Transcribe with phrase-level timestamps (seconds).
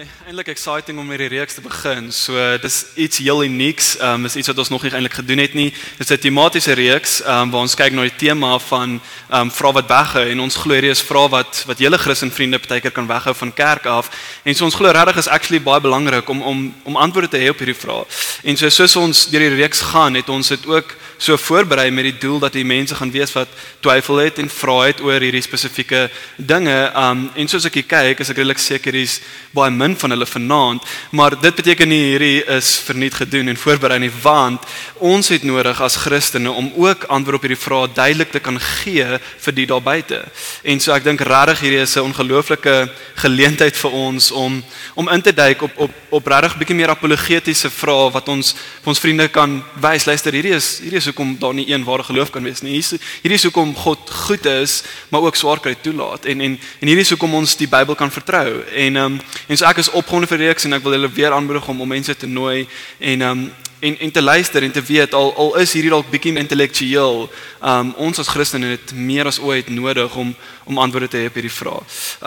[0.00, 2.06] My eintlik exciting om hierdie reeks te begin.
[2.14, 3.98] So dis iets heel unieks.
[3.98, 5.74] Ehm um, is iets wat ons nog nie eintlik gedoen het nie.
[5.98, 9.50] Dis 'n tematiese reeks ehm um, waar ons kyk na die tema van ehm um,
[9.50, 12.90] vra wat weghou en ons glo hierdie is vra wat wat julle Christen vriende partykeer
[12.90, 14.08] kan weghou van kerk af.
[14.42, 17.50] En so ons glo regtig is actually baie belangrik om om om antwoorde te hê
[17.50, 18.04] op hierdie vrae.
[18.44, 22.04] En so soos ons deur die reeks gaan, het ons dit ook so voorberei met
[22.04, 23.48] die doel dat die mense gaan weet wat
[23.80, 26.92] twyfel het en vra het oor hierdie spesifieke dinge.
[26.96, 29.20] Um en soos ek kyk, is ek redelik seker hier's
[29.52, 34.12] baie van hulle vanaand, maar dit beteken nie hierdie is verniet gedoen en voorberei nie,
[34.22, 34.66] want
[34.98, 39.18] ons het nodig as Christene om ook antwoord op hierdie vrae duidelik te kan gee
[39.44, 40.22] vir die daar buite.
[40.62, 44.62] En so ek dink regtig hierdie is 'n ongelooflike geleentheid vir ons om
[44.94, 48.90] om in te duik op op op regtig bietjie meer apologetiese vrae wat ons vir
[48.92, 50.06] ons vriende kan wys.
[50.06, 52.72] Luister, hierdie is hierdie is hoekom daar nie een ware geloof kan wees nie.
[52.72, 56.24] Hierdie hierdie is hoekom God goed is, maar ook swaar kry toelaat.
[56.24, 58.62] En en en hierdie is hoekom ons die Bybel kan vertrou.
[58.74, 61.32] En ehm um, en so ek is opgewonde vir reeks en ek wil julle weer
[61.32, 63.44] aanmoedig om om mense te nooi en um,
[63.80, 67.28] en en te luister en te weet al al is hierdie dalk bietjie intellektueel,
[67.60, 70.34] um ons as Christene het meer as ooit nodig om
[70.70, 71.80] om antwoorde te hê op hierdie vrae.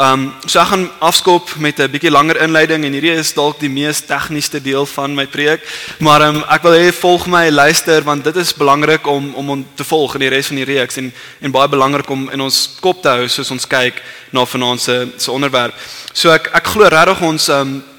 [0.05, 3.69] Um so ek gaan afskop met 'n bietjie langer inleiding en hierdie is dalk die
[3.69, 5.61] mees tegniese deel van my preek,
[5.99, 9.65] maar um ek wil hê volg my luister want dit is belangrik om om om
[9.75, 12.77] te volg in die res van die reeks en en baie belangrik om in ons
[12.79, 14.01] kop te hou soos ons kyk
[14.31, 15.73] na vanaand se se onderwerp.
[16.13, 17.92] So ek ek glo regtig ons um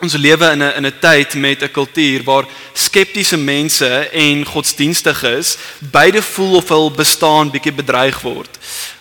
[0.00, 5.56] Ons lewe in 'n in 'n tyd met 'n kultuur waar skeptiese mense en godsdienstiges
[5.78, 8.48] beide voel of hul bestaan bietjie bedreig word.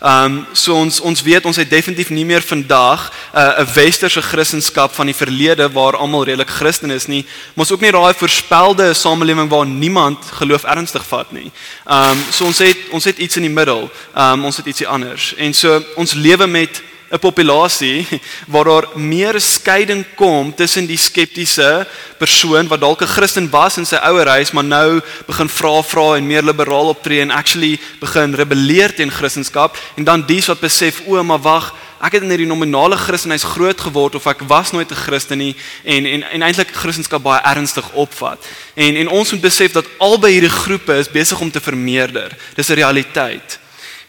[0.02, 4.90] Um so ons ons weet ons het definitief nie meer vandag 'n uh, westerse Christendom
[4.92, 8.94] van die verlede waar almal redelik Christen is nie, maar ons ook nie daai voorspelde
[8.94, 11.52] samelewing waar niemand geloof ernstig vat nie.
[11.88, 13.92] Um so ons het ons het iets in die middel.
[14.16, 15.34] Um ons het ietsie anders.
[15.36, 16.82] En so ons lewe met
[17.12, 18.06] 'n populasie
[18.54, 21.88] waar daar meer skeiding kom tussen die skeptiese
[22.18, 26.16] persoon wat dalk 'n Christen was in sy ouer huis maar nou begin vra vra
[26.16, 31.02] en meer liberaal optree en actually begin rebelleer teen Christendom en dan dies wat besef
[31.08, 34.92] o maar wag ek het in hierdie nominale Christenhuis groot geword of ek was nooit
[34.92, 38.40] 'n Christen nie en en en eintlik Christendom baie ernstig opvat.
[38.76, 42.38] En en ons moet besef dat albei hierdie groepe is besig om te vermeerder.
[42.56, 43.60] Dis 'n realiteit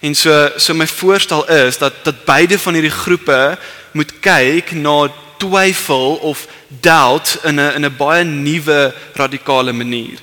[0.01, 3.59] En so so my voorstel is dat dat beide van hierdie groepe
[3.93, 6.47] moet kyk na twyfel of
[6.81, 10.19] doubt in 'n in 'n baie nuwe radikale manier.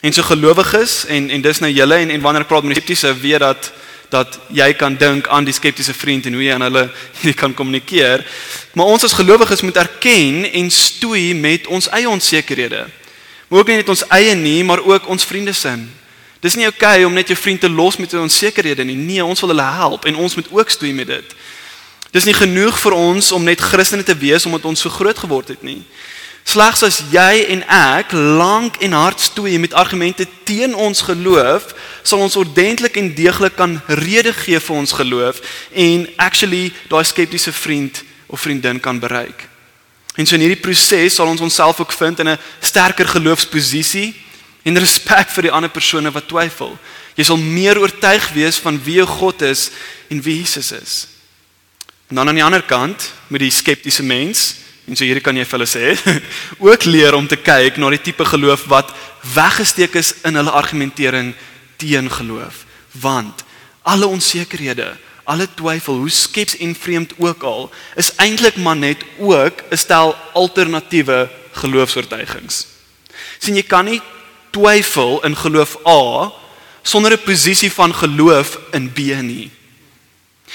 [0.00, 3.20] En so gelowiges en en dis nou julle en en wanneer ek praat met skeptiese
[3.20, 3.72] weet dat
[4.08, 6.90] dat jy kan dink aan die skeptiese vriend en hoe jy aan hulle
[7.26, 8.24] jy kan kommunikeer.
[8.72, 12.86] Maar ons as gelowiges moet erken en stoei met ons eie onsekerhede.
[13.48, 15.76] Maar ook nie net ons eie nie, maar ook ons vriende se.
[16.40, 18.96] Dis nie oukei okay om net jou vriend te los met sy onsekerhede nie.
[18.96, 21.34] Nee, ons wil hulle help en ons moet ook stoei met dit.
[22.14, 25.50] Dis nie genoeg vir ons om net Christene te wees omdat ons so groot geword
[25.52, 25.82] het nie.
[26.48, 32.22] Slegs as jy en ek lank en hard stoei met argumente teen ons geloof, sal
[32.24, 35.42] ons ordentlik en deeglik kan rede gee vir ons geloof
[35.74, 38.00] en actually daai skeptiese vriend
[38.32, 39.44] of vriendin kan bereik.
[40.16, 44.14] En so in hierdie proses sal ons onsself ook vind in 'n sterker geloofsposisie
[44.68, 46.74] en respek vir die ander persone wat twyfel.
[47.16, 49.70] Jy sal meer oortuig wees van wie God is
[50.12, 50.94] en wie Jesus is.
[52.08, 54.54] En dan aan die ander kant met die skeptiese mens,
[54.88, 56.14] en so hierdie kan jy vir hulle sê,
[56.68, 58.94] ook leer om te kyk na die tipe geloof wat
[59.34, 61.34] weggesteek is in hulle argumentering
[61.80, 62.64] teen geloof,
[63.02, 63.44] want
[63.88, 64.94] alle onsekerhede,
[65.28, 67.68] alle twyfel, hoe skeps en vreemd ook al,
[68.00, 72.66] is eintlik maar net ook 'n stel alternatiewe geloofs-oortuigings.
[73.38, 74.00] sien jy kan nie
[74.58, 76.32] twyfel in geloof A
[76.82, 79.50] sonder 'n posisie van geloof in B nie.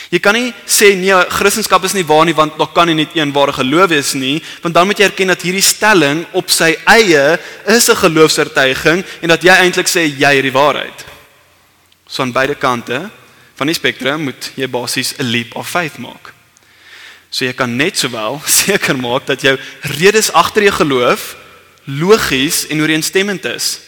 [0.10, 3.16] Jy kan nie sê nee, Christendom is nie waar nie want daar kan nie net
[3.16, 6.76] een ware geloof wees nie, want dan moet jy erken dat hierdie stelling op sy
[6.86, 11.06] eie is 'n geloofsertuiging en dat jy eintlik sê jy het die waarheid.
[12.08, 13.10] So aan beide kante
[13.56, 16.34] van die spektrum moet jy basies 'n leap of faith maak.
[17.30, 21.36] So jy kan net sowel seker maak dat jou redes agter jou geloof
[21.86, 23.80] logies en ooreenstemmend is.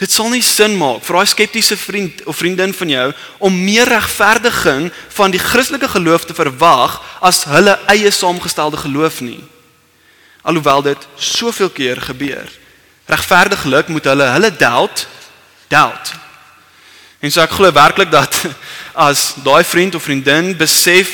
[0.00, 3.06] Dit sal nie sin maak vir daai skeptiese vriend of vriendin van jou
[3.44, 9.42] om meer regverdiging van die Christelike geloof te verwag as hulle eie saamgestelde geloof nie.
[10.40, 12.48] Alhoewel dit soveel keer gebeur.
[13.12, 15.04] Regverdiglik moet hulle hulle doubt
[15.68, 16.14] doubt.
[17.20, 18.40] En so ek glo werklik dat
[19.08, 21.12] as daai vriend of vriendin besef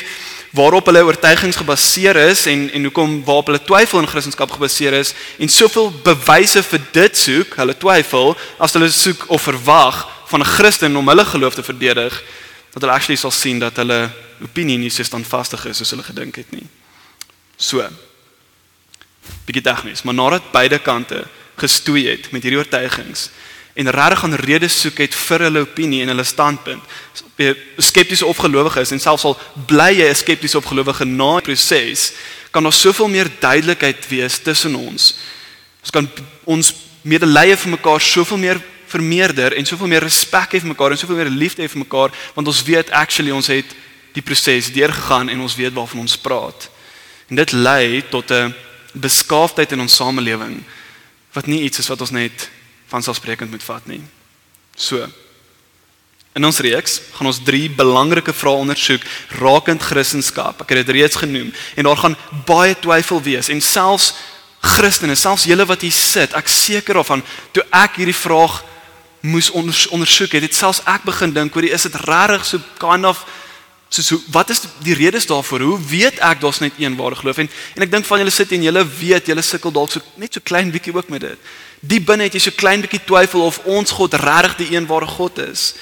[0.56, 5.12] waarop hulle oortuigings gebaseer is en en hoekom waarop hulle twyfel in Christendom gebaseer is
[5.38, 10.52] en soveel bewyse vir dit soek, hulle twyfel as hulle soek of verwag van 'n
[10.56, 12.22] Christen om hulle geloof te verdedig,
[12.72, 14.10] dat hulle actually sal sien dat hulle
[14.42, 16.66] opinie nie so standvastig is soos hulle gedink het nie.
[17.56, 17.88] So.
[19.44, 21.24] Bietjie tegnies, maar nadat beide kante
[21.56, 23.30] gestoei het met hierdie oortuigings
[23.76, 26.82] en regtig aan redes soek het vir hulle opinie en hulle standpunt,
[27.78, 29.36] skepties of gelowige is en selfs al
[29.68, 32.12] bly jy 'n skepties of gelowige na die proses,
[32.50, 35.18] kan daar soveel meer duidelikheid wees tussen ons.
[35.82, 36.08] Ons kan
[36.44, 40.98] ons medelee vir mekaar soveel meer vermeerder en soveel meer respek hê vir mekaar en
[40.98, 43.74] soveel meer liefde hê vir mekaar want ons weet actually ons het
[44.16, 46.70] die proses deurgegaan en ons weet waarvan ons praat.
[47.28, 48.54] En dit lei tot 'n
[48.94, 50.64] beskaafdheid in ons samelewing
[51.32, 52.50] wat nie iets is wat ons net
[52.86, 54.02] van selfsprekend moet vat nie.
[54.76, 55.06] So.
[56.36, 59.04] In ons reeks gaan ons drie belangrike vrae ondersoek
[59.40, 60.58] rakend Christendom.
[60.60, 62.16] Ek het dit reeds genoem en daar gaan
[62.48, 64.12] baie twyfel wees en selfs
[64.66, 67.22] Christene, selfs julle wat hier sit, ek seker of van
[67.54, 68.62] toe ek hierdie vraag
[69.26, 73.08] moes ondersoek het, het selfs ek begin dink oor die is dit regtig so kind
[73.08, 73.24] of
[73.88, 75.62] soos hoe wat is die redes daarvoor?
[75.62, 77.38] Hoe weet ek daar's net een ware geloof?
[77.38, 80.34] En en ek dink van julle sit en julle weet, julle sukkel dalk so net
[80.34, 81.54] so klein bietjie ook met dit.
[81.86, 85.06] Die binne het jy so klein bietjie twyfel of ons God regtig die een ware
[85.06, 85.74] God is.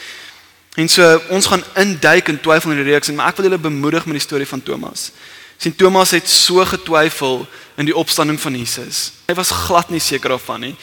[0.74, 3.62] En so ons gaan induik in twyfel in die reeks en maar ek wil julle
[3.62, 5.12] bemoedig met die storie van Thomas.
[5.56, 7.44] Sien Thomas het so getwyfel
[7.78, 9.12] in die opstanding van Jesus.
[9.28, 10.74] Hy was glad nie seker daarvan nie.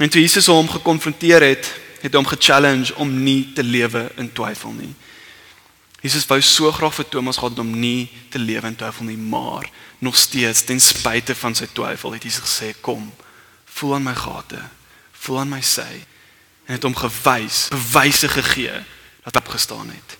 [0.00, 1.68] En toe Jesus hom gekonfronteer het,
[2.00, 4.94] het hy hom ge-challenge om nie te lewe in twyfel nie.
[6.00, 9.68] Jesus wou so graag vir Thomas gehad om nie te lewe in twyfel nie, maar
[10.00, 13.04] nog steeds ten spyte van sy twyfel het Jesus gesê kom,
[13.80, 14.60] voel aan my gate,
[15.24, 15.88] voel aan my sy
[16.68, 18.82] en het hom gewys, bewyse gegee
[19.24, 20.16] dat hy opgestaan het.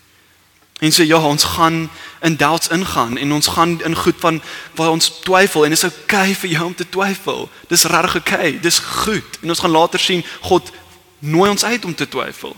[0.81, 1.91] En so, ja, ons gaan
[2.25, 4.43] in doubts ingaan en ons gaan in goed van
[4.75, 7.51] waar ons twyfel en dit is oukei okay vir jou om te twyfel.
[7.69, 9.39] Dis regtig oukei, okay, dis goed.
[9.43, 10.73] En ons gaan later sien God
[11.19, 12.57] nooi ons uit om te twyfel.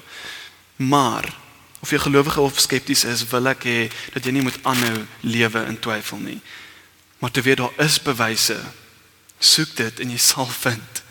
[0.77, 1.27] Maar
[1.83, 3.79] of jy gelowige of skepties is, wil ek hê
[4.15, 6.39] dat jy nie moet aanhou lewe in twyfel nie.
[7.19, 8.61] Maar te weet daar is bewyse.
[9.43, 11.03] Soek dit en jy sal vind.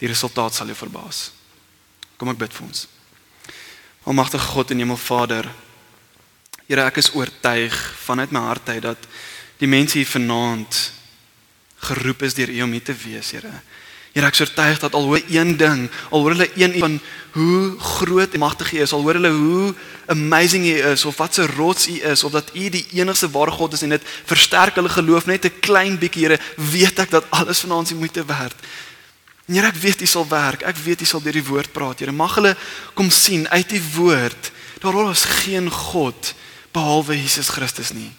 [0.00, 1.30] Die resultaat sal jou verbaas.
[2.16, 2.86] Kom ek bid vir ons.
[4.08, 5.50] Almagtige God en Hemelvader,
[6.70, 7.74] Here, ek is oortuig
[8.04, 9.06] vanuit my hart uit dat
[9.58, 10.76] die mense hier vanaand
[11.88, 13.50] geroep is deur U om hier te wees, Here.
[14.12, 16.98] Here ek oortuig dat al hoor een ding, al hoor hulle een van
[17.32, 19.74] hoe groot en magtig U is, al hoor hulle hoe
[20.10, 23.50] amazing U is of wat 'n rots U is of dat U die enigste ware
[23.50, 27.24] God is en dit versterk hulle geloof net 'n klein bietjie, Here, weet ek dat
[27.30, 28.56] alles vanaand se moeite werd.
[29.46, 30.62] Here ek weet U sal werk.
[30.62, 32.12] Ek weet U sal deur die woord praat, Here.
[32.12, 32.56] Mag hulle
[32.94, 36.34] kom sien uit die woord daar is geen God
[36.72, 38.12] behalwe Jesus Christus nie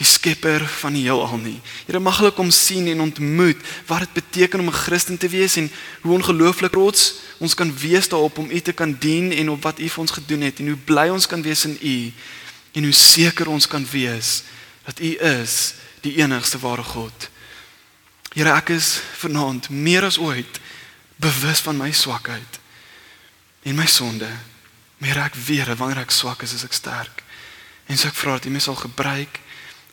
[0.00, 1.58] die skepper van die heelal nie.
[1.84, 5.56] Here mag hulle kom sien en ontmoet wat dit beteken om 'n Christen te wees
[5.56, 5.70] en
[6.02, 9.78] hoe ongelooflik trots ons kan wees daarop om U te kan dien en op wat
[9.78, 12.12] U vir ons gedoen het en hoe bly ons kan wees in U
[12.72, 14.42] en hoe seker ons kan wees
[14.84, 17.28] dat U is die enigste ware God.
[18.32, 20.60] Here ek is vanaand meer as ooit
[21.16, 22.60] bewus van my swakheid
[23.62, 24.30] en my sonde.
[24.98, 27.22] Meer ek weet wanneer ek swak is, is ek sterk.
[27.86, 29.40] En so ek vra dat U my sal gebruik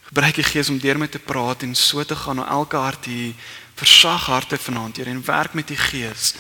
[0.08, 3.06] Gebruik die Gees om deur my te praat en so te gaan na elke hart
[3.06, 3.34] hier
[3.76, 6.34] versag harte vanaand hier en werk met die Gees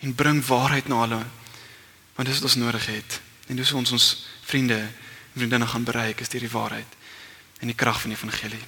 [0.00, 1.22] en bring waarheid na hulle
[2.14, 3.20] want dis wat ons nodig het.
[3.50, 4.04] En dis ons ons
[4.46, 6.96] vriende en vriendinne gaan bereik is deur die waarheid
[7.60, 8.62] en die krag van die evangelie.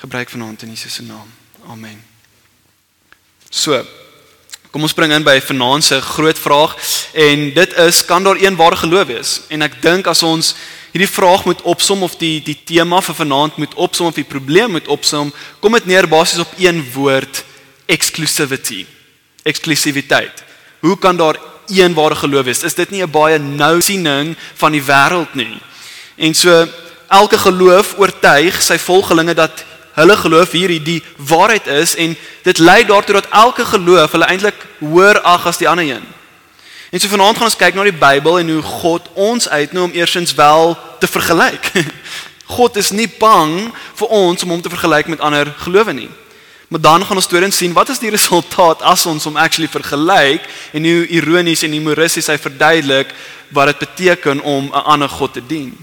[0.00, 1.28] Gebruik vanaand in Jesus se naam.
[1.68, 2.00] Amen.
[3.50, 3.84] So
[4.70, 6.74] kom ons spring in by vanaand se groot vraag
[7.12, 9.40] en dit is kan daar een ware geloof wees?
[9.48, 10.54] En ek dink as ons
[10.96, 14.72] hierdie vraag moet opsom of die die tema vir vanaand moet opsom of die probleem
[14.78, 17.42] moet opsom, kom dit neer basies op een woord,
[17.86, 18.86] exclusivity.
[19.46, 20.42] Eksklusiwiteit.
[20.80, 21.36] Hoe kan daar
[21.68, 22.64] een ware geloof wees?
[22.64, 25.60] Is dit nie 'n baie nou siening van die wêreld nie?
[26.16, 26.66] En so
[27.08, 32.84] elke geloof oortuig sy volgelinge dat hulle geloof hierdie die waarheid is en dit lei
[32.84, 36.15] daartoe dat elke geloof hulle eintlik hoër ag as die ander een.
[36.90, 39.96] En so vanaand gaan ons kyk na die Bybel en hoe God ons uitnooi om
[39.96, 41.72] eersins wel te vergelyk.
[42.56, 46.10] God is nie bang vir ons om hom te vergelyk met ander gelowe nie.
[46.68, 50.46] Maar dan gaan ons tweedens sien wat is die resultaat as ons hom actually vergelyk
[50.72, 53.10] en hoe ironies en humoristies hy verduidelik
[53.54, 55.74] wat dit beteken om 'n ander God te dien.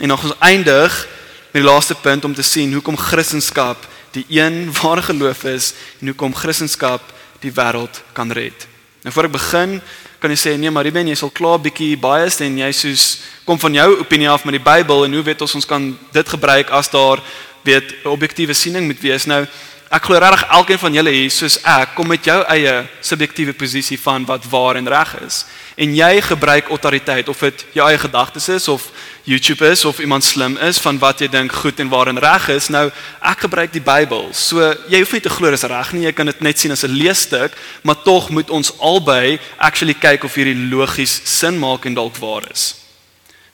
[0.00, 1.08] En dan gaan ons eindig
[1.52, 3.76] met die laaste punt om te sien hoekom Christendom
[4.10, 7.00] die een ware geloof is en hoekom Christendom
[7.40, 8.66] die wêreld kan red.
[9.02, 9.82] Nou voor ek begin,
[10.24, 13.02] kan jy sê nee, maar Ruben, jy sal klaar bietjie biased en jy soos
[13.44, 16.30] kom van jou opinie af met die Bybel en hoe weet ons ons kan dit
[16.32, 17.20] gebruik as daar
[17.60, 19.26] weet 'n objektiewe siening moet wees.
[19.28, 19.44] Nou
[19.94, 22.72] ek glo regtig elkeen van julle hier soos ek kom met jou eie
[23.04, 25.44] subjektiewe posisie van wat waar en reg is
[25.78, 28.88] en jy gebruik autoriteit of dit jou eie gedagtes is of
[29.24, 32.48] YouTube is of iemand slim is van wat jy dink goed en waar en reg
[32.52, 32.68] is.
[32.68, 32.90] Nou
[33.24, 34.28] ek gebruik die Bybel.
[34.36, 34.60] So
[34.90, 36.04] jy hoef nie te glo dis reg nie.
[36.04, 40.24] Jy kan dit net sien as 'n leesstuk, maar tog moet ons albei actually kyk
[40.24, 42.74] of hierdie logies sin maak en dalk waar is.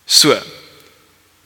[0.07, 0.35] So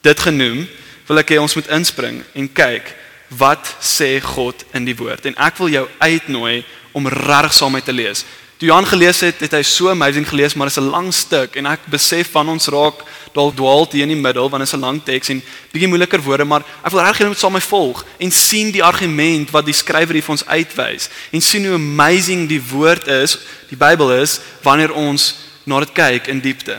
[0.03, 0.69] dit genoem,
[1.07, 5.27] wil ek hê ons moet inspring en kyk wat sê God in die woord.
[5.27, 8.25] En ek wil jou uitnooi om regtig saam met te lees.
[8.59, 11.57] Toe Johan gelees het, het hy so amazing gelees, maar dit is 'n lang stuk
[11.57, 13.03] en ek besef van ons raak
[13.35, 16.23] dalk dwaal hier in die middel want dit is 'n lang teks en bietjie moeiliker
[16.23, 19.51] woorde, maar ek wil regtig hê jy moet saam my volg en sien die argument
[19.51, 23.39] wat die skrywer hier vir ons uitwys en sien hoe amazing die woord is,
[23.69, 25.35] die Bybel is wanneer ons
[25.67, 26.79] na dit kyk in diepte.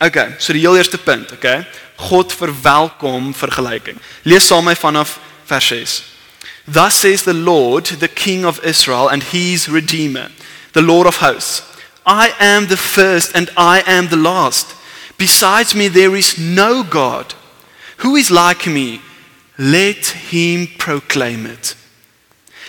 [0.00, 1.66] Okay, so die heel eerste punt, okay?
[1.96, 3.96] God verwelkom vergelyking.
[4.22, 6.02] Lees saam my vanaf vers 6.
[6.68, 10.30] Thus says the Lord, the King of Israel and his redeemer
[10.76, 11.62] the Lord of hosts.
[12.04, 14.76] I am the first and I am the last.
[15.16, 17.32] Besides me, there is no God.
[17.98, 19.00] Who is like me?
[19.58, 21.74] Let him proclaim it.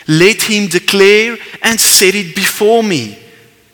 [0.07, 3.19] Let him declare and set it before me,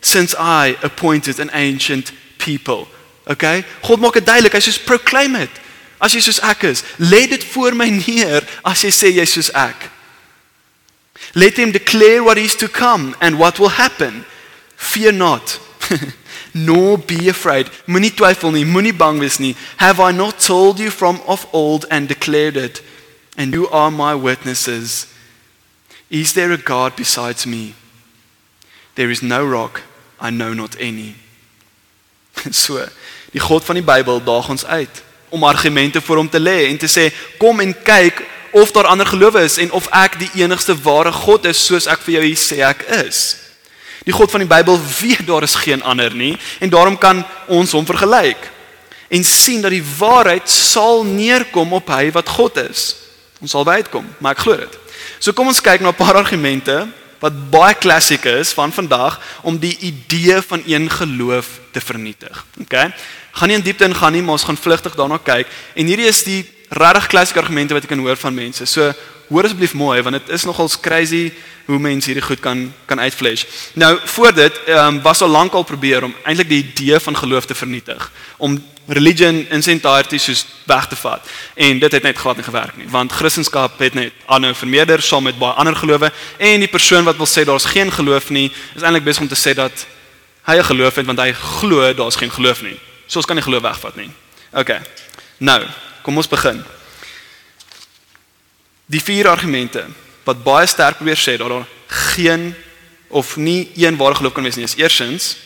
[0.00, 2.88] since I appointed an ancient people.
[3.30, 3.62] Okay?
[3.86, 4.58] God maak dit duidelik.
[4.58, 5.62] Hy sê proclaim it.
[6.04, 9.48] As jy soos ek is, lê dit voor my neer as jy sê jy soos
[9.56, 9.88] ek.
[11.34, 14.26] Let him declare what is to come and what will happen.
[14.76, 15.58] Fear not,
[16.54, 17.72] nor be afraid.
[17.88, 19.54] Moenie twyfel nie, moenie bang wees nie.
[19.78, 22.82] Have I not told you from of old and declared it?
[23.38, 25.08] And you are my witnesses.
[26.10, 27.74] Is there a God besides me?
[28.94, 29.80] There is no rock,
[30.20, 31.16] I know not any.
[32.52, 32.84] so,
[33.32, 35.02] die God van die Bybel daag ons uit
[35.34, 37.08] om argumente vir hom te lê en te sê
[37.40, 38.22] kom en kyk
[38.54, 42.04] of daar ander gelowe is en of ek die enigste ware God is soos ek
[42.06, 43.22] vir jou hier sê ek is.
[44.06, 47.74] Die God van die Bybel weet daar is geen ander nie en daarom kan ons
[47.74, 48.50] hom vergelyk
[49.10, 52.92] en sien dat die waarheid sal neerkom op hy wat God is.
[53.42, 54.78] Ons sal by uitkom, maar ek glo dit.
[55.18, 56.86] So kom ons kyk na 'n paar argumente
[57.24, 62.44] wat baie klassiek is van vandag om die idee van een geloof te vernietig.
[62.60, 62.74] OK?
[63.32, 66.22] Gaan nie in diepte ingaan nie, maar ons gaan vlugtig daarna kyk en hierdie is
[66.26, 66.42] die
[66.74, 68.66] regtig klassieke argumente wat ek kan hoor van mense.
[68.68, 68.92] So
[69.28, 71.32] hoor asseblief mooi want dit is nogals crazy
[71.64, 73.44] hoe mense hierdie goed kan kan uitflash.
[73.74, 77.46] Nou voor dit um, was al lank al probeer om eintlik die idee van geloof
[77.46, 81.30] te vernietig, om religion in sy entirety soos weg te vat.
[81.54, 85.24] En dit het net glad nie gewerk nie, want Christendom het net aanhou vermeerder saam
[85.24, 88.82] met baie ander gelowe en die persoon wat wil sê daar's geen geloof nie, is
[88.82, 89.86] eintlik besig om te sê dat
[90.44, 92.76] hy 'n geloof het want hy glo daar's geen geloof nie.
[93.06, 94.10] So ons kan nie geloof wegvat nie.
[94.52, 94.80] OK.
[95.38, 95.64] Nou,
[96.04, 96.58] Kom ons begin.
[98.86, 99.86] Die vier argumente
[100.24, 101.66] wat baie sterk probeer sê dat daar
[102.12, 102.54] geen
[103.08, 104.66] of nie een ware geloof kan wees nie.
[104.76, 105.36] Eerstens,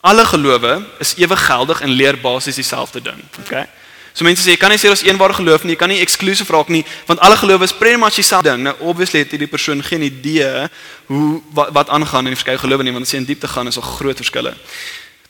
[0.00, 3.20] alle gelowe is ewe geldig en leer basies dieselfde ding.
[3.44, 3.66] Okay?
[4.12, 6.00] So mense sê jy kan nie sê daar's een ware geloof nie, jy kan nie
[6.02, 8.64] eksklusief raak nie, want alle gelowe is pretty much dieselfde ding.
[8.66, 10.66] Nou obviously het hierdie persoon geen idee
[11.06, 13.70] hoe wat, wat aangaan in die verskeie gelowe nie, want as jy in diepte gaan
[13.70, 14.56] is daar groot verskille.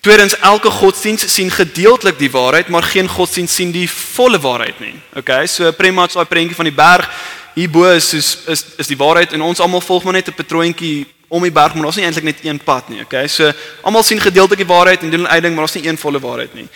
[0.08, 4.94] Tweedens elke godsdiens sien gedeeltelik die waarheid, maar geen godsdiens sien die volle waarheid nie.
[5.20, 7.10] Okay, so premats daai prentjie van die berg
[7.52, 11.04] hierbo is is is, is die waarheid en ons almal volg maar net 'n patroontjie
[11.28, 13.02] om die berg, maar daar's nie eintlik net een pad nie.
[13.04, 15.98] Okay, so almal sien gedeeltelik die waarheid en doen 'n uitding, maar daar's nie een
[15.98, 16.68] volle waarheid nie.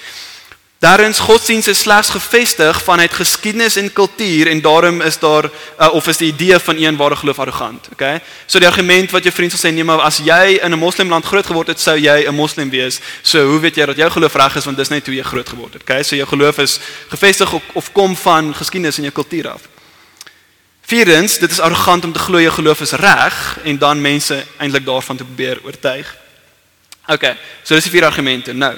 [0.82, 6.16] Godsdienst is slegs gevestig vanuit geskiedenis en kultuur en daarom is daar uh, of is
[6.16, 8.20] die idee van een ware geloof arrogant, okay?
[8.46, 11.24] So die argument wat jou vriend sal sê nee, maar as jy in 'n moslimland
[11.24, 12.98] groot geword het, sou jy 'n moslim wees.
[13.22, 15.48] So hoe weet jy dat jou geloof reg is want dis net hoe jy groot
[15.48, 16.02] geword het, okay?
[16.02, 19.60] So jou geloof is gevestig of, of kom van geskiedenis en jou kultuur af.
[20.82, 24.84] Vierdens, dit is arrogant om te glo jou geloof is reg en dan mense eintlik
[24.84, 26.16] daarvan te probeer oortuig.
[27.06, 28.52] Okay, so dis die vier argumente.
[28.52, 28.74] Nou,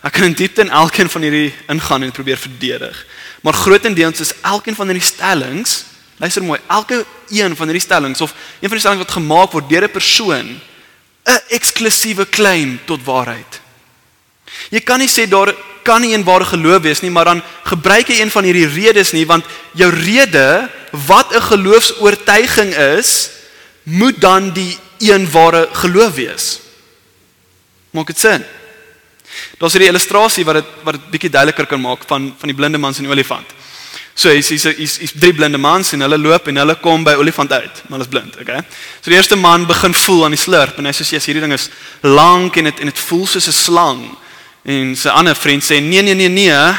[0.00, 3.06] Ek kan in diepte in elkeen van hierdie ingaan en probeer verdedig.
[3.42, 5.84] Maar grootendeels is elkeen van hierdie stellings,
[6.16, 9.68] luister mooi, elke een van hierdie stellings of een van die stellings wat gemaak word
[9.68, 10.60] deur 'n persoon
[11.26, 13.60] 'n eksklusiewe claim tot waarheid.
[14.70, 18.08] Jy kan nie sê daar kan nie een ware geloof wees nie, maar dan gebruik
[18.08, 20.68] jy een van hierdie redes nie want jou rede
[21.06, 23.30] wat 'n geloofs-oortuiging is,
[23.82, 26.60] moet dan die een ware geloof wees.
[27.90, 28.44] Maak dit sin?
[29.58, 32.78] Daar's hierdie illustrasie wat dit wat dit bietjie duideliker kan maak van van die blinde
[32.78, 33.54] man en die olifant.
[34.18, 37.14] So hy's hy's hy's hy's drie blinde mans en hulle loop en hulle kom by
[37.20, 38.64] olifant uit, maar hulle is blind, okay?
[38.98, 41.54] So die eerste man begin voel aan die slurp en hy sê yes, hierdie ding
[41.54, 41.68] is
[42.02, 44.00] lank en dit en dit voel soos 'n slang.
[44.66, 46.74] En sy ander vriend sê nee nee nee nee,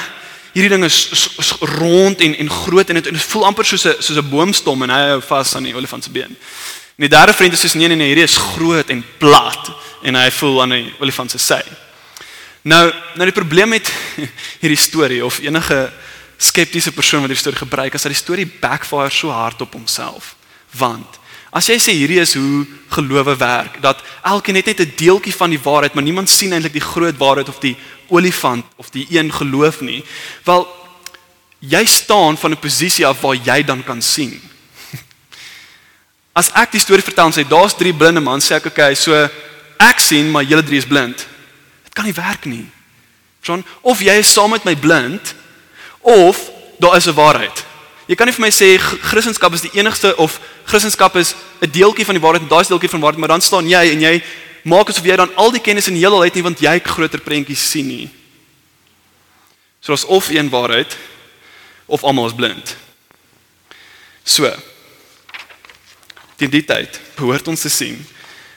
[0.52, 3.66] hierdie ding is, is, is rond en en groot en dit en dit voel amper
[3.66, 6.36] soos 'n soos 'n boomstom en hy hou vas aan die olifant se been.
[7.00, 9.72] En die derde vriend sê nee nee nee, hierdie is groot en plat
[10.04, 11.64] en hy voel aan die olifant se sy.
[12.62, 13.88] Nou, nou die probleem met
[14.62, 15.92] hierdie storie of enige
[16.40, 20.36] skeptiese persoon wat hierdie storie gebruik, is dat die storie backfire so hard op homself.
[20.76, 21.20] Want
[21.56, 25.50] as jy sê hierdie is hoe gelowe werk, dat elkeen net net 'n deeltjie van
[25.50, 29.32] die waarheid, maar niemand sien eintlik die groot waarheid of die olifant of die een
[29.34, 30.04] geloof nie.
[30.44, 30.68] Wel
[31.60, 34.42] jy staan van 'n posisie af waar jy dan kan sien.
[36.40, 39.30] As ek die storie vertel en sê daar's drie blinde mans, sê ek okay, so
[39.78, 41.28] ek sien maar julle drie is blind.
[41.90, 42.68] Dit kan nie werk nie.
[43.42, 43.66] Verstaan?
[43.82, 45.34] Of jy is saam met my blind
[46.06, 46.38] of
[46.78, 47.66] daar is 'n waarheid.
[48.06, 52.06] Jy kan nie vir my sê Christendom is die enigste of Christendom is 'n deeltjie
[52.06, 54.24] van die waarheid en daai is deeltjie van waarheid, maar dan staan jy en jy
[54.64, 57.20] maak asof jy dan al die kennis in die heelal het nie want jy groter
[57.20, 58.10] prentjies sien nie.
[59.82, 60.98] So as of een waarheid
[61.86, 62.76] of almal is blind.
[64.24, 64.56] So.
[66.38, 68.06] Die tyd behoort ons te sien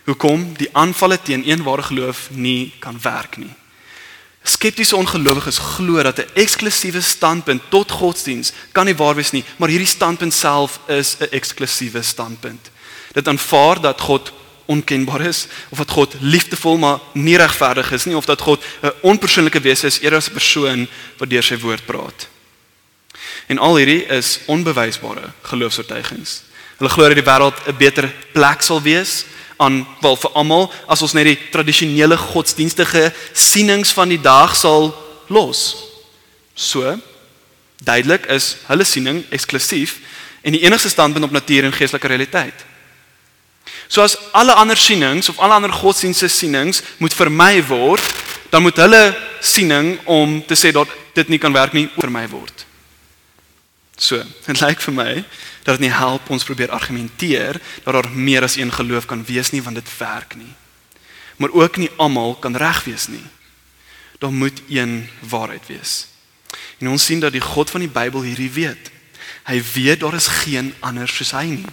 [0.04, 3.54] hoekom die aanvalle teen eenware geloof nie kan werk nie.
[4.42, 9.68] Skeptiese ongelowiges glo dat 'n eksklusiewe standpunt tot godsdiens kan nie waar wees nie, maar
[9.68, 12.70] hierdie standpunt self is 'n eksklusiewe standpunt.
[13.12, 14.32] Dit aanvaar dat God
[14.66, 18.92] onkenbaar is of dat God liefdevol maar nie regverdig is nie of dat God 'n
[19.00, 22.28] onpersoonlike wese is eerder as 'n persoon wat deur sy woord praat.
[23.46, 26.42] En al hierdie is onbewysbare geloofsvertuigings.
[26.76, 29.24] Hulle glo dat die wêreld 'n beter plek sal wees
[29.62, 34.90] aan wel vir almal as ons net die tradisionele godsdienstige sienings van die dag sal
[35.32, 35.62] los.
[36.54, 36.98] So
[37.82, 39.98] duidelik is hulle siening eksklusief
[40.42, 42.66] en die enigste standpunt op natuur en geestelike realiteit.
[43.88, 48.02] So as alle ander sienings of alle ander godsdienste sienings moet vermy word,
[48.50, 49.02] dan moet hulle
[49.40, 52.66] siening om te sê dat dit nie kan werk nie vermy word.
[54.02, 55.12] So, dit lyk vir my
[55.62, 59.52] dat dit nie help ons probeer argumenteer dat daar meer as een geloof kan wees
[59.54, 60.50] nie want dit werk nie.
[61.38, 63.22] Maar ook nie almal kan reg wees nie.
[64.18, 66.06] Daar moet een waarheid wees.
[66.78, 68.90] En ons sien dat die God van die Bybel hierdie weet.
[69.46, 71.72] Hy weet daar is geen ander soos hy nie.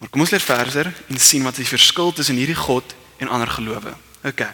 [0.00, 3.52] Maar kom ons leer verder en sien wat die verskil tussen hierdie God en ander
[3.52, 3.92] gelowe.
[4.24, 4.46] OK.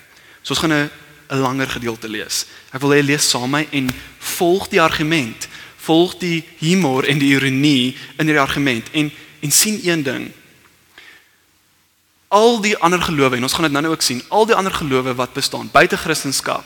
[0.43, 0.91] So ons gaan 'n
[1.31, 2.47] 'n langer gedeelte lees.
[2.73, 5.49] Ek wil hê jy lees saam met my en volg die argument
[5.89, 10.31] volg die humor en die ironie in hierdie argument en en sien een ding.
[12.29, 15.15] Al die ander gelowe en ons gaan dit nou-nou ook sien, al die ander gelowe
[15.15, 16.65] wat bestaan buite Christendom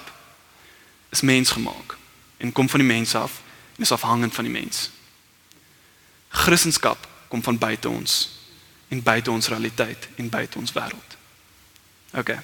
[1.12, 1.96] is mensgemaak
[2.38, 3.42] en kom van die mens af
[3.76, 4.90] en is afhangend van die mens.
[6.28, 6.96] Christendom
[7.28, 8.40] kom van buite ons
[8.88, 11.16] en buite ons realiteit en buite ons wêreld.
[12.16, 12.34] OK.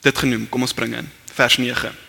[0.00, 2.03] Dit genoem, kom ons spring in vers 9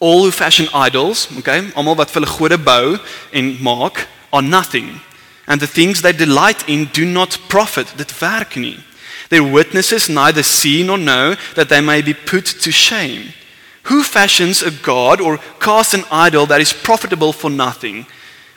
[0.00, 2.98] all who fashion idols, okay, almal wat vir hulle gode bou
[3.32, 5.00] en maak, are nothing.
[5.46, 7.94] And the things they delight in do not profit.
[7.96, 8.78] Dit werk nie.
[9.30, 13.32] Their witnesses neither see nor know that they may be put to shame.
[13.84, 18.06] Who fashions a god or casts an idol that is profitable for nothing?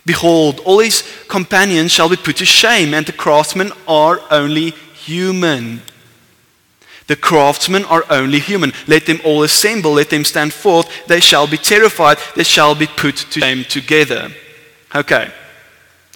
[0.06, 5.82] Behold, all his companions shall be put to shame, and the craftsmen are only human.
[7.12, 8.72] The craftsmen are only human.
[8.88, 10.88] Let them all assemble, let them stand forth.
[11.08, 14.32] They shall be terrified, they shall be put to shame together.
[14.96, 15.28] Okay.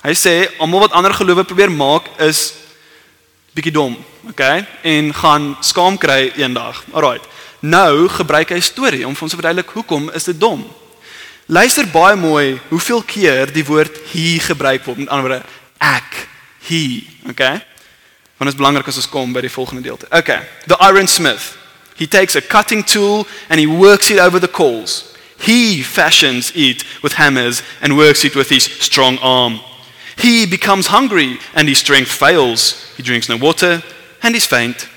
[0.05, 2.53] Hy sê almal wat ander gelowe probeer maak is
[3.51, 3.97] bietjie dom,
[4.31, 4.63] okay?
[4.87, 6.79] En gaan skaam kry eendag.
[6.95, 7.27] Alraight.
[7.59, 10.63] Nou gebruik hy storie om vir ons te verduidelik hoekom is dit dom.
[11.51, 15.03] Luister baie mooi hoeveel keer die woord he gebruik word.
[15.03, 15.43] Met ander woorde
[15.83, 16.21] ek,
[16.71, 17.57] he, okay?
[18.37, 20.07] Want dit is belangrik as ons kom by die volgende deelte.
[20.11, 21.57] Okay, the iron smith.
[21.95, 25.15] He takes a cutting tool and he works it over the coals.
[25.37, 29.59] He fashions it with hammers and works it with his strong arm.
[30.17, 32.91] He becomes hungry and his strength fails.
[32.97, 33.81] He drinks no water
[34.21, 34.89] and is faint.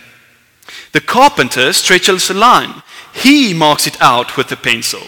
[0.92, 2.82] The carpenter stretches a line.
[3.14, 5.02] He marks it out with a pencil.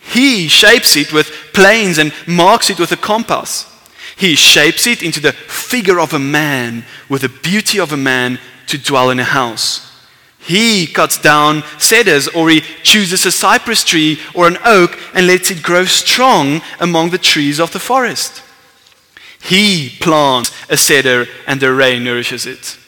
[0.00, 3.71] He shapes it with planes and marks it with a compass.
[4.22, 8.38] He shapes it into the figure of a man with the beauty of a man
[8.68, 9.90] to dwell in a house.
[10.38, 15.50] He cuts down cedars or he chooses a cypress tree or an oak and lets
[15.50, 18.44] it grow strong among the trees of the forest.
[19.40, 22.78] He plants a cedar and the rain nourishes it.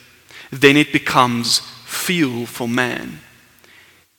[0.51, 3.19] Then it becomes fuel for man.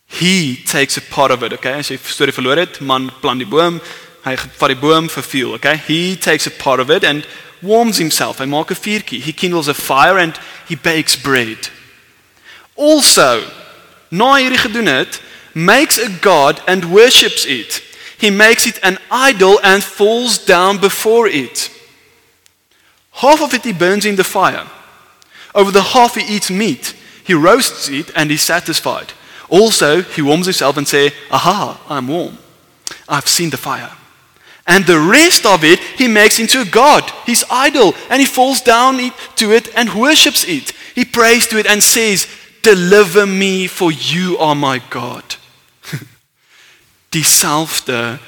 [0.07, 1.79] He takes a part of it, okay?
[1.79, 3.81] As jy storie verloor het, man plant die boom,
[4.27, 5.77] Hy vat die boom vir fuel, okay?
[5.87, 7.27] He takes a part of it and
[7.62, 8.39] warms himself.
[8.39, 9.23] Hy maak 'n vuurtjie.
[9.23, 10.35] He kindles a fire and
[10.69, 11.71] he bakes bread.
[12.75, 13.43] Also,
[14.11, 15.21] na hierdie gedoen het,
[15.55, 17.83] makes a god and worships it.
[18.19, 21.71] He makes it an idol and falls down before it.
[23.12, 24.67] Half of it he burns in the fire.
[25.55, 26.95] Over the half he eats meat.
[27.25, 29.12] He roasts it and is satisfied.
[29.49, 32.39] Also, he warms himself and says, Aha, I'm warm.
[33.09, 33.93] I've seen the fire.
[34.67, 38.61] And the rest of it he makes into a god, his idol, and he falls
[38.61, 38.99] down
[39.37, 40.73] to it and worships it.
[40.95, 42.27] He prays to it and says,
[42.63, 45.37] Deliver me, for you are my God.
[47.13, 48.19] Dieselfde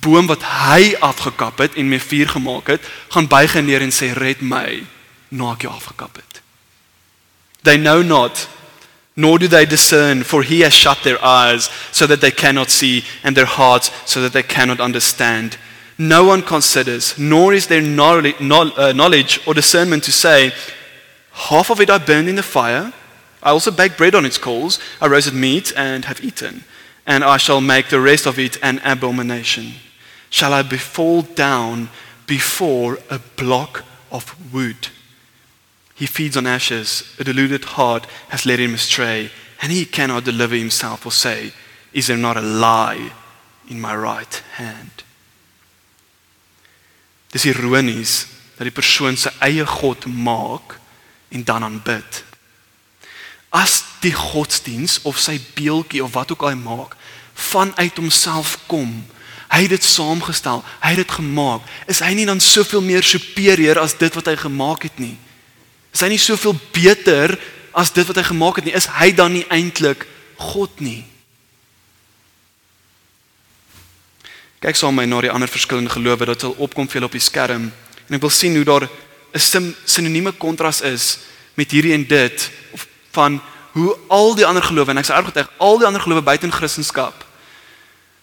[0.00, 4.12] boom wat hy afgekap het en mee vuur gemaak het, gaan buig neer en sê
[4.16, 4.84] red my
[5.28, 6.40] na ek jou afgekap het.
[7.66, 8.46] They know not
[9.14, 13.04] nor do they discern for he has shut their eyes so that they cannot see
[13.22, 15.58] and their hearts so that they cannot understand.
[15.98, 20.52] No one considers nor is there uh, knowledge or discernment to say
[21.32, 22.92] half of it I burned in the fire
[23.42, 26.64] I also baked bread on its coals I roasted meat and have eaten
[27.06, 29.72] and I shall make the rest of it an abomination.
[30.30, 31.90] Shall I be fall down
[32.26, 34.88] before a block of wood?
[35.94, 37.14] He feeds on ashes.
[37.18, 41.52] A deluded heart has led him astray, and he cannot deliver himself or say,
[41.92, 43.12] Is there not a lie
[43.68, 44.90] in my right hand?
[47.32, 48.26] Dis ironies
[48.58, 50.76] dat die persoon sy eie god maak
[51.32, 52.20] en dan aanbid.
[53.52, 56.96] As die godsdiens of sy beeldjie of wat ook al hy maak
[57.32, 58.90] vanuit homself kom,
[59.52, 63.80] hy het dit saamgestel, hy het dit gemaak, is hy nie dan soveel meer superieur
[63.80, 65.16] as dit wat hy gemaak het nie?
[65.92, 67.36] Is hy nie soveel beter
[67.76, 68.76] as dit wat hy gemaak het nie?
[68.76, 70.06] Is hy dan nie eintlik
[70.40, 71.02] God nie?
[74.62, 77.16] Kyk saam met my na die ander verskillende gelowe wat sal opkom vir julle op
[77.18, 77.72] die skerm
[78.08, 78.88] en ek wil sien hoe daar
[79.34, 81.18] 'n sinonieme kontras is
[81.54, 82.50] met hierdie en dit
[83.12, 83.40] van
[83.72, 86.52] hoe al die ander gelowe en ek sê erg al die ander gelowe buite in
[86.52, 87.12] Christendom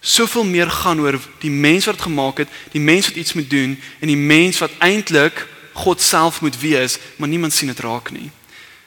[0.00, 3.50] soveel meer gaan oor die mens wat dit gemaak het, die mens wat iets moet
[3.50, 8.10] doen en die mens wat eintlik God self moet wees, maar niemand sien dit raak
[8.10, 8.30] nie.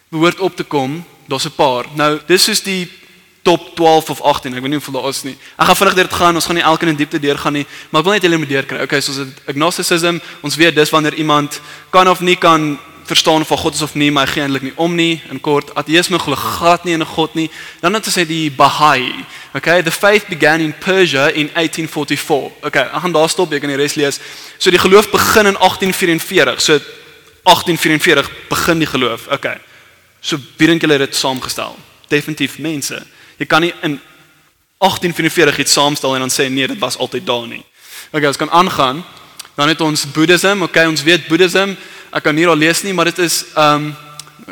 [0.09, 1.85] Behoort op te kom, daar's 'n paar.
[1.95, 2.91] Nou, dis is die
[3.43, 4.55] top 12 of 18.
[4.55, 5.35] Ek weet nie hoeveel daar is nie.
[5.57, 6.39] Ek gaan vinnig deur dit gaan.
[6.39, 8.49] Ons gaan nie elkeen in diepte deur gaan nie, maar ek wil net julle moet
[8.49, 8.79] deur kry.
[8.87, 9.19] Okay, soos
[9.51, 11.59] agnosticism, ons weet dis wanneer iemand
[11.91, 14.73] kan of nie kan verstaan of God is of nie, maar hy gee eintlik nie
[14.79, 15.21] om nie.
[15.29, 17.49] In kort, ateïsme glo glad nie in 'n God nie.
[17.81, 19.25] Dan het ons die Baha'i.
[19.53, 22.51] Okay, the faith began in Persia in 1844.
[22.63, 24.19] Okay, ek gaan daar stop, jy kan die res lees.
[24.57, 26.61] So die geloof begin in 1844.
[26.61, 26.79] So
[27.43, 29.27] 1844 begin die geloof.
[29.27, 29.57] Okay.
[30.21, 31.75] So wie dink julle het dit saamgestel?
[32.07, 33.01] Definitief mense.
[33.37, 33.99] Jy kan nie in
[34.77, 37.63] 1844 iets saamstel en dan sê nee, dit was altyd daar nie.
[38.11, 39.03] Okay, ons kan aangaan.
[39.55, 40.61] Dan het ons Boeddhism.
[40.61, 41.75] Okay, ons weet Boeddhism
[42.13, 43.89] ek kan nie al lees nie, maar dit is um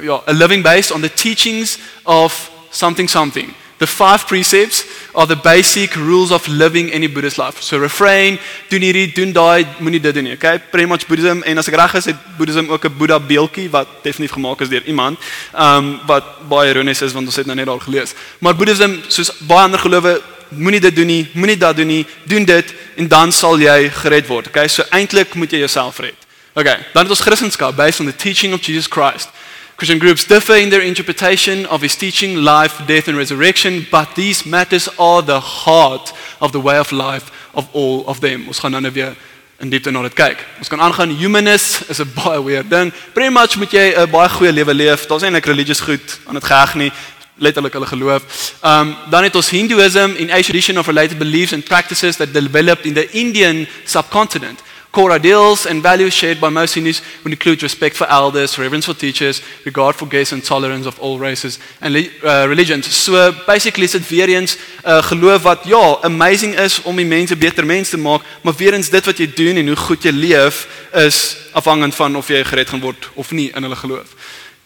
[0.01, 3.53] ja, a living based on the teachings of something something.
[3.81, 7.63] The five precepts are the basic rules of living any Buddhist life.
[7.63, 8.37] So refrain,
[8.69, 10.35] doen hierdie, doen daai, moenie dit doen nie.
[10.37, 10.59] Okay?
[10.69, 13.87] Pretty much Buddhism en as ek reg is, het Buddhism ook 'n Buddha beeldjie wat
[14.03, 15.17] definitief gemaak is deur iemand.
[15.57, 18.13] Um wat baie ironies is want ons het nou net al gelees.
[18.39, 22.45] Maar Buddhism, soos baie ander gelowe, moenie dit doen nie, moenie dat doen nie, doen
[22.45, 24.47] dit en dan sal jy gered word.
[24.47, 24.67] Okay?
[24.67, 26.21] So eintlik moet jy jouself red.
[26.53, 29.29] Okay, dan het ons Christendom based on the teaching of Jesus Christ.
[29.81, 34.45] Christian groups differ in their interpretation of his teaching, life, death and resurrection, but these
[34.45, 38.45] matters are the heart of the way of life of all of them.
[38.45, 39.15] Ons gaan nou net weer
[39.57, 40.43] in diepte na dit kyk.
[40.61, 42.93] Ons kan aangaan humanist is 'n baie weird ding.
[43.13, 45.07] Pretty much moet jy 'n baie goeie lewe leef.
[45.09, 46.91] Daar's eintlik religious goed aan dit geheg nie
[47.41, 48.53] letterlik hulle geloof.
[48.61, 52.85] Um dan het ons Hinduism in Asian tradition of related beliefs and practices that developed
[52.85, 54.61] in the Indian subcontinent.
[54.91, 58.93] Core ideals and values shared by most Hindus would include respect for elders, reverence for
[58.93, 62.93] teachers, regard for guests, and tolerance of all races and uh, religions.
[62.93, 67.05] So basically is dit weer eens 'n uh, geloof wat ja, amazing is om die
[67.05, 70.03] mense beter mense te maak, maar weer eens dit wat jy doen en hoe goed
[70.03, 74.15] jy leef is afhangend van of jy gered gaan word of nie in hulle geloof.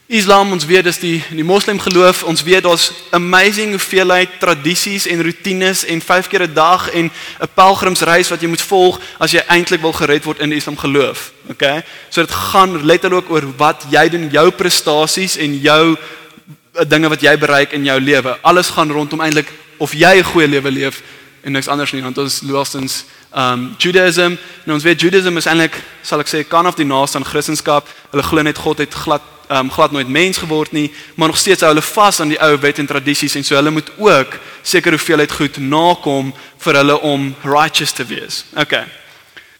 [0.07, 5.23] Islam ons weet dis die die moslim geloof ons weet daar's amazing hoeveelheid tradisies en
[5.25, 9.41] rotines en 5 keer 'n dag en 'n pelgrimsreis wat jy moet volg as jy
[9.47, 11.31] eintlik wil gered word in die Islam geloof.
[11.49, 11.83] Okay?
[12.09, 17.21] So dit gaan letterlik oor wat jy doen, jou prestasies en jou eh, dinge wat
[17.21, 18.37] jy bereik in jou lewe.
[18.41, 21.01] Alles gaan rondom eintlik of jy 'n goeie lewe leef
[21.41, 25.75] en niks anders nie want ons laastens um Judaism en ons weet Judaism is eintlik
[26.01, 27.83] sal ek sê kan of die naaste aan Christendom.
[28.11, 31.61] Hulle glo net God het glad um, glad nooit mens geword nie, maar nog steeds
[31.61, 34.95] hou hulle vas aan die ou wet en tradisies en so hulle moet ook seker
[34.95, 38.45] hoeveelheid goed nakom vir hulle om righteous te wees.
[38.55, 38.85] Okay.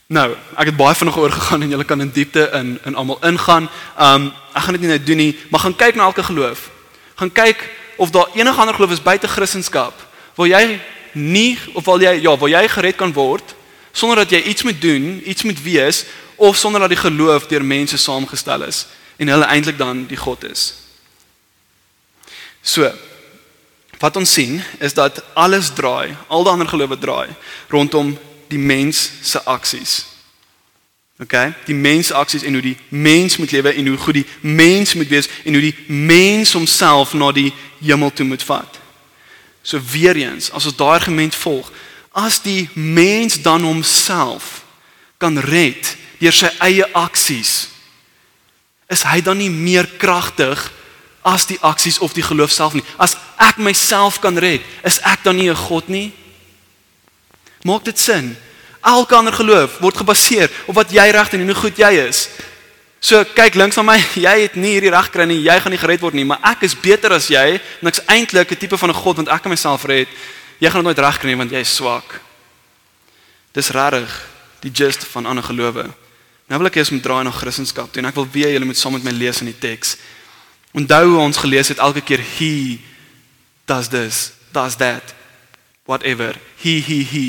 [0.08, 3.20] Nou, ek het baie vinnig oor gegaan en julle kan in diepte in in almal
[3.26, 3.70] ingaan.
[4.00, 6.70] Um ek gaan dit nie nou doen nie, maar gaan kyk na elke geloof.
[7.16, 9.92] Gaan kyk of daar enige ander geloof is buite Christendom
[10.36, 10.80] waar jy
[11.14, 13.55] nie of wil jy ja, waar jy gered kan word
[13.96, 16.04] sonder dat jy iets moet doen, iets moet wees
[16.36, 20.44] of sonder dat die geloof deur mense saamgestel is en hulle eintlik dan die God
[20.44, 20.74] is.
[22.62, 22.92] So,
[24.00, 27.30] wat ons sien is dat alles draai, al die ander gelowe draai
[27.72, 28.18] rondom
[28.52, 30.04] die mens se aksies.
[31.24, 34.94] OK, die mens aksies en hoe die mens moet lewe en hoe goed die mens
[34.94, 38.80] moet wees en hoe die mens homself na die hemel toe moet vat.
[39.62, 41.72] So weer eens, as ons daai argument volg,
[42.15, 44.63] as die mens dan homself
[45.19, 45.84] kan red
[46.21, 47.67] deur sy eie aksies,
[48.88, 50.62] is hy dan nie meer kragtig
[51.25, 52.86] as die aksies of die geloof self nie.
[53.01, 56.13] As ek myself kan red, is ek dan nie 'n God nie?
[57.65, 58.38] Maak dit sin?
[58.82, 62.30] Elke ander geloof word gebaseer op wat jy reg doen en hoe goed jy is.
[62.99, 63.97] So kyk links aan my,
[64.28, 66.63] jy het nie hierdie reg kry nie, jy gaan nie gered word nie, maar ek
[66.63, 69.51] is beter as jy en ek's eintlik 'n tipe van 'n God want ek kan
[69.51, 70.08] myself red.
[70.60, 72.20] Jy gaan dit nooit reg kry nie want jy is swak.
[73.56, 74.12] Dis rarig
[74.63, 75.86] die gist van ander gelowe.
[76.46, 78.80] Nou wil ek eers met draai na Christendom toe en ek wil weer julle moet
[78.80, 79.96] saam met my lees in die teks.
[80.76, 82.80] Onthou hoe ons gelees het elke keer he
[83.65, 85.15] does this, does that,
[85.86, 86.36] whatever.
[86.62, 87.26] He he he.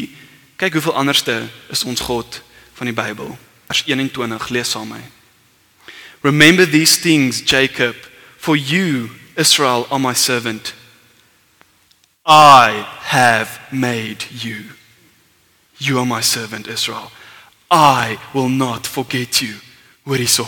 [0.57, 2.43] Kyk hoeveel anderste is ons God
[2.77, 3.37] van die Bybel.
[3.67, 5.13] Vers 21 lees saam met my.
[6.23, 7.95] Remember these things Jacob,
[8.37, 10.75] for you Israel are my servant.
[12.27, 14.65] I have made you.
[15.79, 17.13] You are my servant Israel.
[17.71, 19.55] I will not forget you.
[20.05, 20.47] Hoor hierso.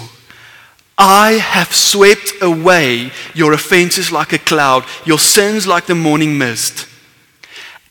[0.98, 6.88] I have swept away your offenses like a cloud, your sins like the morning mist.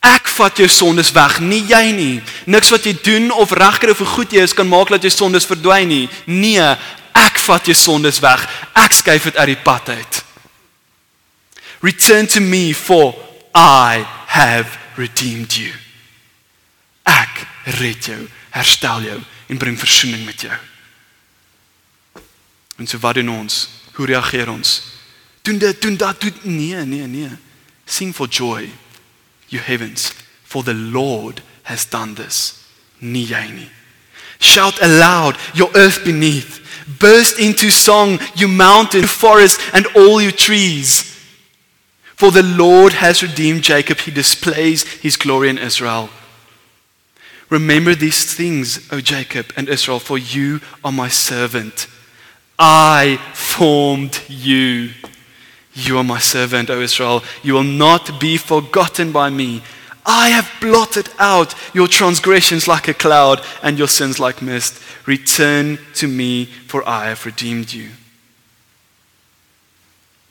[0.03, 2.17] Ek vat jou sondes weg, nie jy nie.
[2.45, 5.47] Niks wat jy doen of regkry of goed jy is kan maak dat jou sondes
[5.47, 6.05] verdwyn nie.
[6.27, 6.67] Nee,
[7.15, 8.43] ek vat jou sondes weg.
[8.75, 10.19] Ek skuif dit uit die pad uit.
[11.81, 13.15] Return to me for
[13.57, 15.73] I have redeemed you.
[17.09, 17.41] Ek
[17.79, 19.17] red jou, herstel jou
[19.49, 20.57] en bring verzoening met jou.
[22.77, 23.63] En so wat doen ons?
[23.97, 24.75] Hoe reageer ons?
[25.41, 27.31] Doen dit, doen dat, doen nee, nee, nee.
[27.85, 28.69] Sing for joy,
[29.49, 32.53] you heavens, for the Lord has done this.
[32.99, 33.69] Nie jy nie.
[34.37, 36.61] Shout aloud, your earth beneath.
[36.99, 41.16] Burst into song, you mountain, forest and all you trees.
[42.17, 46.09] For the Lord has redeemed Jacob, he displays his glory in Israel.
[47.49, 51.87] Remember these things, O Jacob and Israel, for you are my servant.
[52.57, 54.89] I formed you.
[55.75, 57.23] You are my servant, O Israel.
[57.43, 59.61] You will not be forgotten by me.
[60.03, 64.81] I have blotted out your transgressions like a cloud and your sins like mist.
[65.05, 67.91] Return to me, for I have redeemed you.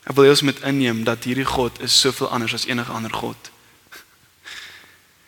[0.07, 3.51] Ek wil eers met inneem dat hierdie God is soveel anders as enige ander God.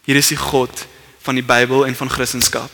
[0.08, 0.86] Hier is die God
[1.22, 2.70] van die Bybel en van Christendom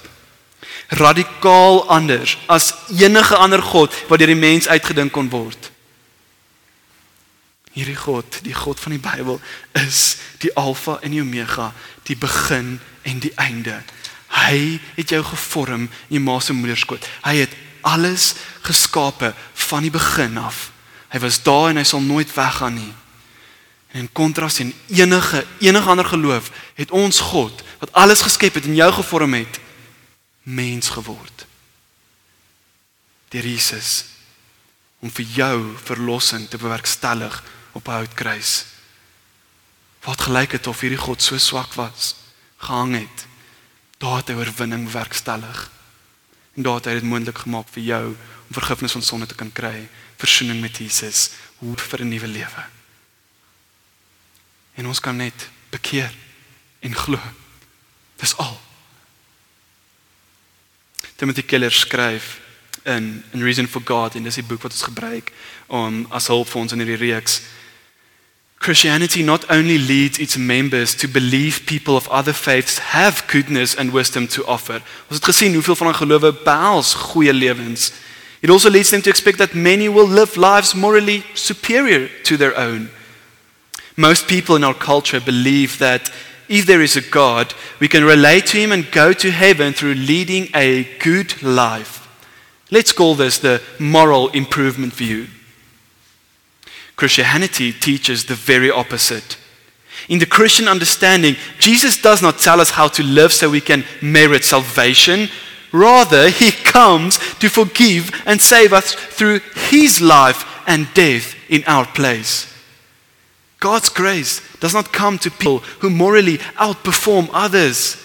[0.87, 5.71] radikaal anders as enige ander god wat deur die mens uitgedink kon word.
[7.75, 9.39] Hierdie God, die God van die Bybel,
[9.75, 11.73] is die Alfa en die Omega,
[12.07, 13.81] die begin en die einde.
[14.31, 17.03] Hy het jou gevorm in jou ma se moederskoot.
[17.25, 19.33] Hy het alles geskape
[19.67, 20.69] van die begin af.
[21.13, 22.93] Hy was daar en hy sal nooit weggaan nie.
[23.95, 28.65] En in kontras en enige enige ander geloof het ons God wat alles geskep het
[28.65, 29.59] en jou gevorm het,
[30.43, 31.45] mens geword.
[33.29, 34.05] Deur Jesus
[34.99, 38.65] om vir jou verlossing te bewerkstellig op 'n houtkruis.
[40.03, 42.15] Wat gelyk het of hierdie God so swak was,
[42.57, 43.25] gehang het.
[43.97, 45.69] Daar het hy oorwinning bewerkstellig.
[46.55, 48.05] En daar het hy dit moontlik gemaak vir jou
[48.47, 52.63] om vergifnis van sonde te kan kry, verzoening met Jesus, hoop vir 'n nuwe lewe.
[54.75, 56.13] En ons kan net bekeer
[56.79, 57.19] en glo.
[58.15, 58.61] Dis al.
[61.15, 62.39] Timothy Keller skryf
[62.83, 65.31] in in Reason for God en dis die boek wat ons gebruik
[65.67, 67.41] om as hulp vir ons in hierdie reeks.
[68.65, 73.91] Christianity not only leads its members to believe people of other faiths have goodness and
[73.91, 74.81] wisdom to offer.
[75.09, 77.91] Ons het gesien hoeveel van ons gelowe behels goeie lewens.
[78.45, 82.55] It also leads them to expect that many will live lives morally superior to their
[82.55, 82.91] own.
[83.97, 86.11] Most people in our culture believe that
[86.47, 89.95] if there is a God, we can relate to Him and go to heaven through
[89.95, 92.07] leading a good life.
[92.69, 95.25] Let's call this the moral improvement view.
[96.97, 99.39] Christianity teaches the very opposite.
[100.07, 103.83] In the Christian understanding, Jesus does not tell us how to live so we can
[104.03, 105.29] merit salvation.
[105.75, 111.85] Rather, he comes to forgive and save us through his life and death in our
[111.85, 112.47] place.
[113.59, 117.97] God's grace does not come to people who morally outperform others,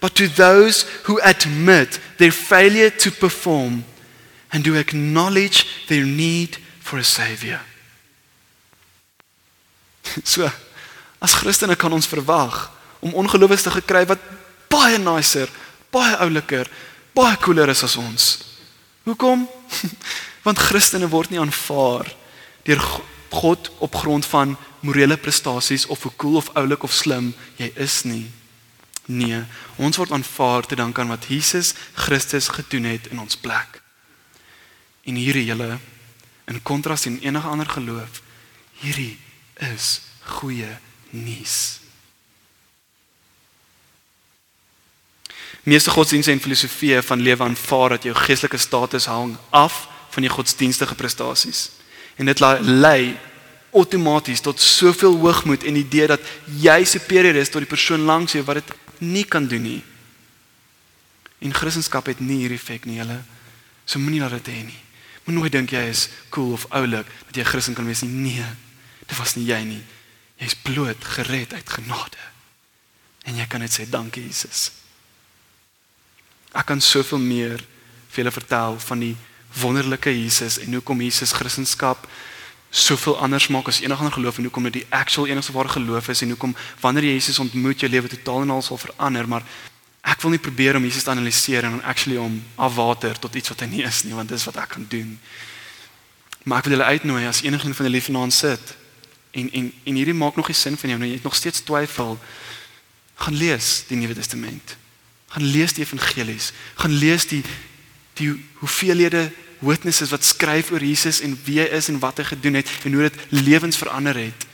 [0.00, 3.84] but to those who admit their failure to perform
[4.52, 7.60] and who acknowledge their need for a savior.
[10.24, 10.50] So,
[11.22, 12.52] as Christene kan ons verwag
[13.00, 14.20] om ongelowiges te gekry wat
[14.68, 15.48] baie nicer,
[15.94, 16.68] baie ouliker,
[17.14, 18.28] baie cooler is as ons.
[19.04, 19.46] Hoekom?
[20.46, 22.10] Want Christene word nie aanvaar
[22.64, 22.80] deur
[23.34, 28.02] God op grond van morele prestasies of hoe cool of oulik of slim jy is
[28.06, 28.26] nie.
[29.04, 29.42] Nee,
[29.76, 33.82] ons word aanvaar te dank aan wat Jesus Christus gedoen het in ons plek.
[35.04, 35.76] En hierdie julle
[36.48, 38.22] in kontras teen enige ander geloof,
[38.80, 39.18] hierdie
[39.72, 40.00] is
[40.38, 40.70] goeie
[41.10, 41.83] nuus.
[45.64, 50.34] Meeste godsdienste en filosofieë van lewe aanvaar dat jou geestelike status hang af van jou
[50.34, 51.70] godsdienstige prestasies.
[52.16, 53.16] En dit lei
[53.72, 56.20] outomaties tot soveel hoogmoed en idee dat
[56.60, 59.80] jy superieur is tot die persoon langs jou wat dit nie kan doen nie.
[61.40, 63.18] En Christendom het nie hierdie effek nie, hulle.
[63.84, 64.80] So moenie laat dit hê nie.
[65.24, 68.12] Moenie nooit dink jy is cool of oulik dat jy Christen kan wees nie.
[68.36, 68.46] Nee.
[69.08, 69.82] Dit was nie jy nie.
[70.40, 72.30] Jy's bloot gered uit genade.
[73.24, 74.70] En jy kan net sê dankie Jesus.
[76.54, 77.58] Ek kan soveel meer
[78.14, 79.16] vir julle vertel van die
[79.58, 81.98] wonderlike Jesus en hoekom Jesus Christendom
[82.74, 86.08] soveel anders maak as enige ander geloof en hoekom dit die actual enigste ware geloof
[86.10, 89.46] is en hoekom wanneer jy Jesus ontmoet jou lewe totaal en al sal verander maar
[90.02, 93.62] ek wil nie probeer om Jesus te analiseer en actually om afwater tot iets wat
[93.62, 95.14] hy nie is nie want dis wat ek kan doen.
[96.44, 98.74] Maar ek wil julle uitnooi as enigiemand van julle vanaand sit
[99.38, 101.62] en en en hierdie maak nog nie sin van jou nou jy het nog steeds
[101.62, 102.18] twyfel.
[103.22, 104.76] Gaan lees die Nuwe Testament
[105.34, 107.42] gaan lees die evangelies gaan lees die
[108.18, 108.30] die
[108.62, 109.28] hoeveelhede
[109.64, 112.94] witnesses wat skryf oor Jesus en wie hy is en wat hy gedoen het en
[112.94, 114.46] hoe dit lewens verander het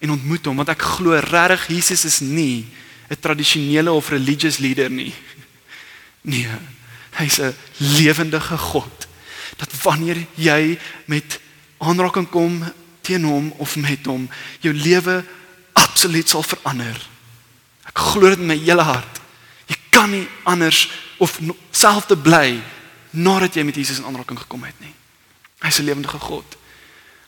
[0.00, 2.64] en ontmoet hom want ek glo regtig Jesus is nie
[3.12, 5.12] 'n tradisionele of religious leader nie.
[6.22, 6.46] Nee,
[7.18, 9.08] hy's 'n lewendige God.
[9.56, 11.40] Dat wanneer jy met
[11.78, 12.62] aanraking kom
[13.00, 14.28] teen hom of met hom,
[14.60, 15.24] jou lewe
[15.72, 17.08] absoluut sal verander.
[17.84, 19.20] Ek glo dit met my hele hart.
[19.92, 20.86] Kan nie anders
[21.20, 21.36] of
[21.70, 22.56] self te bly
[23.12, 24.94] nadat jy met Jesus in aanraking gekom het nie.
[25.60, 26.56] Hy's 'n lewende God.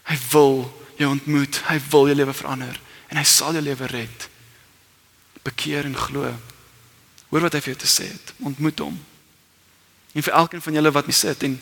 [0.05, 4.29] Hy wil jou ontmoet, hy wil jou lewe verander en hy sal jou lewe red.
[5.43, 6.33] Bekeer en glo.
[7.29, 8.35] Hoor wat hy vir jou te sê het.
[8.41, 9.05] Ontmoet hom.
[10.15, 11.61] En vir elkeen van julle wat hier sit en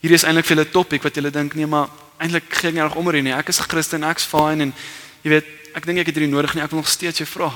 [0.00, 2.82] hier is eintlik vir julle topik wat julle dink nee maar eintlik gee ek nie
[2.82, 3.32] reg om oor nie.
[3.32, 4.74] Ek is Christen, ek's fine en
[5.22, 6.62] jy weet, ek dink ek het hierdie nodig nie.
[6.62, 7.50] Ek wil nog steeds jou vra.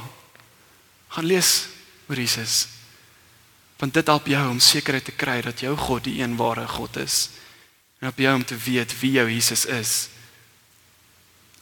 [1.08, 1.68] Gaan lees
[2.08, 2.79] oor Jesus
[3.80, 6.96] want dit help jou om sekerheid te kry dat jou God die een ware God
[7.00, 7.30] is.
[7.98, 10.08] En help jou om te weet wie jou Jesus is.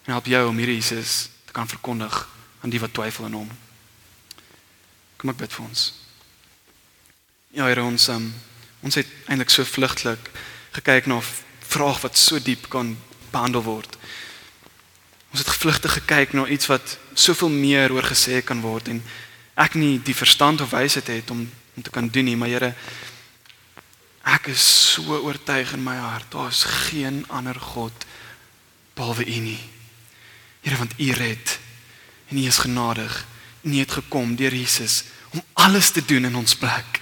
[0.05, 2.29] En help jou om hierdie Jesus te kan verkondig
[2.61, 3.51] aan die wat twyfel in hom.
[5.17, 5.85] Kom ek bid vir ons.
[7.55, 8.33] Ja, Here ons um,
[8.83, 10.31] ons het eintlik so vlugtelik
[10.75, 11.31] gekyk na 'n
[11.69, 12.97] vraag wat so diep kan
[13.31, 13.99] behandel word.
[15.31, 19.03] Ons het gevlugtig gekyk na iets wat soveel meer oor gesê kan word en
[19.55, 22.75] ek nie die verstand of wysheid het om om te kan doen nie, maar Here
[24.29, 24.63] ek is
[24.93, 28.05] so oortuig in my hart, daar is geen ander God
[28.99, 29.61] behalwe U nie.
[30.61, 31.55] Here, want U red
[32.29, 33.15] en U is genadig
[33.63, 37.01] en U het gekom deur Jesus om alles te doen in ons plek.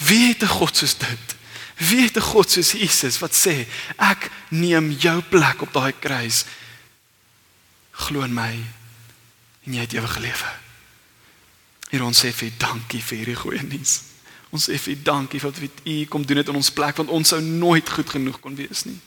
[0.00, 1.36] Wie het 'n God soos dit?
[1.76, 6.44] Wie het 'n God soos Jesus wat sê ek neem jou plek op daai kruis?
[7.90, 8.64] Glo in my
[9.66, 10.69] en jy het ewige lewe.
[11.90, 13.96] Here ons sê vir dankie vir hierdie goeie nuus.
[14.54, 17.40] Ons sê vir dankie wat u kom doen dit in ons plek want ons sou
[17.42, 18.98] nooit goed genoeg kon wees nie.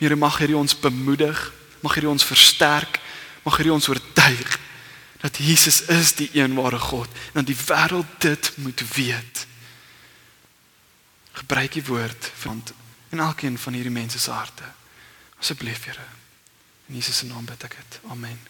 [0.00, 1.40] Here mag hierdie ons bemoedig,
[1.84, 3.00] mag hierdie ons versterk,
[3.44, 4.58] mag hierdie ons oortuig
[5.20, 9.46] dat Jesus is die een ware God en dat die wêreld dit moet weet.
[11.40, 12.62] Gebruik die woord van
[13.10, 14.64] in elkeen van hierdie mense se harte.
[15.40, 16.06] Asseblief Here.
[16.88, 18.00] In Jesus se naam bid ek dit.
[18.08, 18.49] Amen.